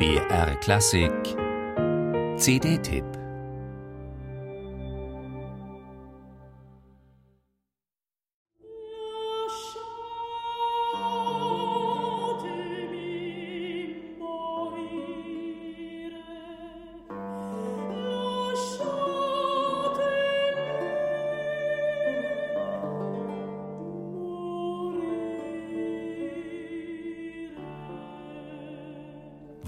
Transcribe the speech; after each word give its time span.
BR 0.00 0.54
Klassik. 0.62 1.36
CD-Tipp 2.38 3.19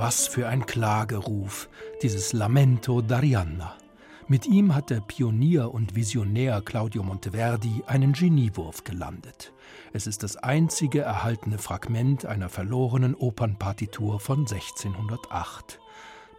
Was 0.04 0.26
für 0.26 0.48
ein 0.48 0.66
Klageruf, 0.66 1.68
dieses 2.02 2.32
Lamento 2.32 2.98
d'Arianna. 3.02 3.70
Mit 4.26 4.46
ihm 4.46 4.74
hat 4.74 4.90
der 4.90 5.00
Pionier 5.00 5.72
und 5.72 5.94
Visionär 5.94 6.60
Claudio 6.60 7.04
Monteverdi 7.04 7.84
einen 7.86 8.12
Geniewurf 8.12 8.82
gelandet. 8.82 9.52
Es 9.92 10.08
ist 10.08 10.24
das 10.24 10.36
einzige 10.36 11.02
erhaltene 11.02 11.56
Fragment 11.58 12.26
einer 12.26 12.48
verlorenen 12.48 13.14
Opernpartitur 13.14 14.18
von 14.18 14.40
1608. 14.40 15.78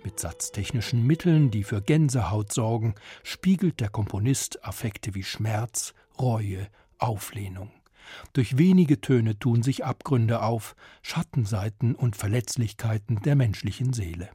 Mit 0.04 0.20
satztechnischen 0.20 1.08
Mitteln, 1.08 1.50
die 1.50 1.64
für 1.64 1.82
Gänsehaut 1.82 2.52
sorgen, 2.52 2.95
spiegelt 3.23 3.80
der 3.80 3.88
Komponist 3.88 4.66
Affekte 4.66 5.16
wie 5.16 5.23
Schmerz, 5.23 5.94
Reue, 6.20 6.68
Auflehnung. 6.98 7.72
Durch 8.34 8.58
wenige 8.58 9.02
Töne 9.02 9.38
tun 9.38 9.64
sich 9.64 9.86
Abgründe 9.86 10.42
auf, 10.42 10.76
Schattenseiten 11.02 11.96
und 11.96 12.16
Verletzlichkeiten 12.16 13.22
der 13.22 13.36
menschlichen 13.36 13.94
Seele. 13.94 14.30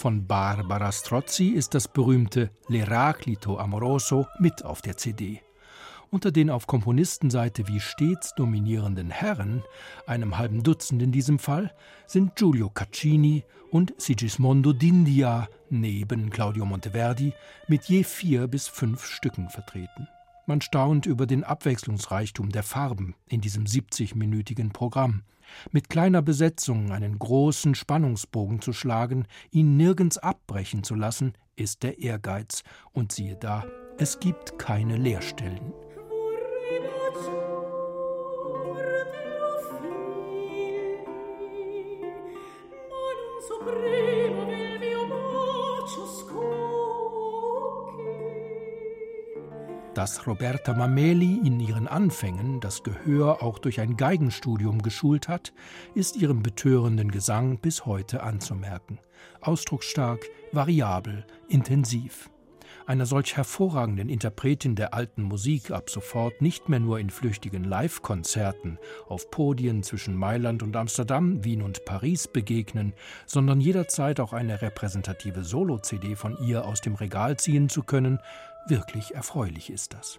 Von 0.00 0.26
Barbara 0.26 0.92
Strozzi 0.92 1.48
ist 1.48 1.74
das 1.74 1.86
berühmte 1.86 2.50
L'Eraclito 2.70 3.58
Amoroso 3.58 4.26
mit 4.38 4.64
auf 4.64 4.80
der 4.80 4.96
CD. 4.96 5.42
Unter 6.12 6.32
den 6.32 6.50
auf 6.50 6.66
Komponistenseite 6.66 7.68
wie 7.68 7.78
stets 7.78 8.34
dominierenden 8.34 9.10
Herren, 9.10 9.62
einem 10.06 10.38
halben 10.38 10.64
Dutzend 10.64 11.00
in 11.02 11.12
diesem 11.12 11.38
Fall, 11.38 11.72
sind 12.06 12.34
Giulio 12.34 12.68
Caccini 12.68 13.44
und 13.70 13.94
Sigismondo 13.96 14.70
d'India 14.70 15.46
neben 15.68 16.30
Claudio 16.30 16.64
Monteverdi 16.64 17.32
mit 17.68 17.84
je 17.84 18.02
vier 18.02 18.48
bis 18.48 18.66
fünf 18.66 19.04
Stücken 19.04 19.50
vertreten. 19.50 20.08
Man 20.46 20.60
staunt 20.60 21.06
über 21.06 21.26
den 21.26 21.44
Abwechslungsreichtum 21.44 22.50
der 22.50 22.64
Farben 22.64 23.14
in 23.28 23.40
diesem 23.40 23.66
70-minütigen 23.66 24.72
Programm. 24.72 25.22
Mit 25.70 25.88
kleiner 25.88 26.22
Besetzung 26.22 26.90
einen 26.90 27.20
großen 27.20 27.76
Spannungsbogen 27.76 28.60
zu 28.60 28.72
schlagen, 28.72 29.26
ihn 29.52 29.76
nirgends 29.76 30.18
abbrechen 30.18 30.82
zu 30.82 30.96
lassen, 30.96 31.34
ist 31.54 31.84
der 31.84 32.00
Ehrgeiz. 32.00 32.64
Und 32.92 33.12
siehe 33.12 33.36
da, 33.36 33.64
es 33.96 34.18
gibt 34.18 34.58
keine 34.58 34.96
Leerstellen. 34.96 35.72
Dass 50.00 50.26
Roberta 50.26 50.72
Mameli 50.72 51.40
in 51.44 51.60
ihren 51.60 51.86
Anfängen 51.86 52.60
das 52.60 52.82
Gehör 52.82 53.42
auch 53.42 53.58
durch 53.58 53.80
ein 53.80 53.98
Geigenstudium 53.98 54.80
geschult 54.80 55.28
hat, 55.28 55.52
ist 55.94 56.16
ihrem 56.16 56.42
betörenden 56.42 57.10
Gesang 57.10 57.58
bis 57.58 57.84
heute 57.84 58.22
anzumerken. 58.22 58.98
Ausdrucksstark, 59.42 60.24
variabel, 60.52 61.26
intensiv 61.48 62.30
einer 62.90 63.06
solch 63.06 63.36
hervorragenden 63.36 64.08
Interpretin 64.08 64.74
der 64.74 64.94
alten 64.94 65.22
Musik 65.22 65.70
ab 65.70 65.90
sofort 65.90 66.42
nicht 66.42 66.68
mehr 66.68 66.80
nur 66.80 66.98
in 66.98 67.08
flüchtigen 67.08 67.62
Live-Konzerten 67.62 68.80
auf 69.06 69.30
Podien 69.30 69.84
zwischen 69.84 70.16
Mailand 70.16 70.64
und 70.64 70.74
Amsterdam, 70.74 71.44
Wien 71.44 71.62
und 71.62 71.84
Paris 71.84 72.26
begegnen, 72.26 72.92
sondern 73.26 73.60
jederzeit 73.60 74.18
auch 74.18 74.32
eine 74.32 74.60
repräsentative 74.60 75.44
Solo-CD 75.44 76.16
von 76.16 76.36
ihr 76.42 76.64
aus 76.64 76.80
dem 76.80 76.96
Regal 76.96 77.36
ziehen 77.38 77.68
zu 77.68 77.84
können, 77.84 78.18
wirklich 78.66 79.14
erfreulich 79.14 79.70
ist 79.70 79.94
das 79.94 80.18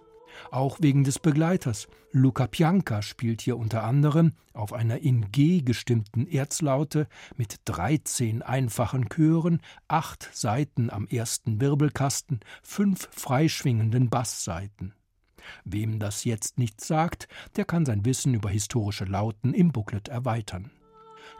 auch 0.50 0.78
wegen 0.80 1.04
des 1.04 1.18
Begleiters. 1.18 1.88
Luca 2.12 2.46
Pianca 2.46 3.02
spielt 3.02 3.40
hier 3.40 3.56
unter 3.56 3.84
anderem 3.84 4.32
auf 4.52 4.72
einer 4.72 4.98
in 4.98 5.30
G 5.32 5.62
gestimmten 5.62 6.26
Erzlaute 6.26 7.06
mit 7.36 7.60
13 7.64 8.42
einfachen 8.42 9.08
Chören, 9.08 9.60
acht 9.88 10.28
Saiten 10.32 10.90
am 10.90 11.06
ersten 11.06 11.60
Wirbelkasten, 11.60 12.40
fünf 12.62 13.08
freischwingenden 13.12 14.10
Basssaiten. 14.10 14.94
Wem 15.64 15.98
das 15.98 16.24
jetzt 16.24 16.58
nichts 16.58 16.86
sagt, 16.86 17.28
der 17.56 17.64
kann 17.64 17.86
sein 17.86 18.04
Wissen 18.04 18.34
über 18.34 18.50
historische 18.50 19.04
Lauten 19.04 19.54
im 19.54 19.72
Booklet 19.72 20.08
erweitern. 20.08 20.70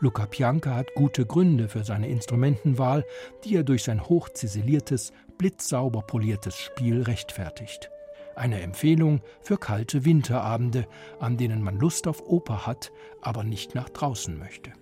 Luca 0.00 0.26
Pianca 0.26 0.74
hat 0.74 0.94
gute 0.94 1.26
Gründe 1.26 1.68
für 1.68 1.84
seine 1.84 2.08
Instrumentenwahl, 2.08 3.04
die 3.44 3.56
er 3.56 3.62
durch 3.62 3.84
sein 3.84 4.02
hochziseliertes, 4.02 5.12
blitzsauber 5.38 6.02
poliertes 6.02 6.56
Spiel 6.56 7.02
rechtfertigt. 7.02 7.90
Eine 8.34 8.60
Empfehlung 8.60 9.20
für 9.40 9.58
kalte 9.58 10.04
Winterabende, 10.04 10.86
an 11.20 11.36
denen 11.36 11.62
man 11.62 11.78
Lust 11.78 12.06
auf 12.06 12.22
Oper 12.26 12.66
hat, 12.66 12.92
aber 13.20 13.44
nicht 13.44 13.74
nach 13.74 13.88
draußen 13.88 14.38
möchte. 14.38 14.72